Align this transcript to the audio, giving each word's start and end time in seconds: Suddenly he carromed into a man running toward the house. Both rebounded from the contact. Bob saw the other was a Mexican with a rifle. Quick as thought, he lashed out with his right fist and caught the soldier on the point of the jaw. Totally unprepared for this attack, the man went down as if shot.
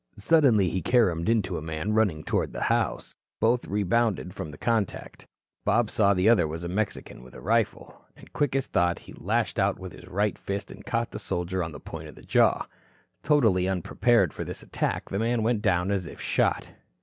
Suddenly 0.17 0.67
he 0.69 0.81
carromed 0.81 1.29
into 1.29 1.59
a 1.59 1.61
man 1.61 1.93
running 1.93 2.23
toward 2.23 2.51
the 2.53 2.61
house. 2.61 3.13
Both 3.39 3.65
rebounded 3.67 4.33
from 4.33 4.49
the 4.49 4.57
contact. 4.57 5.27
Bob 5.63 5.91
saw 5.91 6.11
the 6.15 6.27
other 6.27 6.47
was 6.47 6.63
a 6.63 6.67
Mexican 6.67 7.21
with 7.21 7.35
a 7.35 7.39
rifle. 7.39 8.03
Quick 8.33 8.55
as 8.55 8.65
thought, 8.65 8.97
he 8.97 9.13
lashed 9.13 9.59
out 9.59 9.77
with 9.77 9.93
his 9.93 10.07
right 10.07 10.39
fist 10.39 10.71
and 10.71 10.83
caught 10.83 11.11
the 11.11 11.19
soldier 11.19 11.63
on 11.63 11.71
the 11.71 11.79
point 11.79 12.07
of 12.07 12.15
the 12.15 12.23
jaw. 12.23 12.65
Totally 13.21 13.67
unprepared 13.69 14.33
for 14.33 14.43
this 14.43 14.63
attack, 14.63 15.07
the 15.07 15.19
man 15.19 15.43
went 15.43 15.61
down 15.61 15.91
as 15.91 16.07
if 16.07 16.19
shot. 16.19 16.71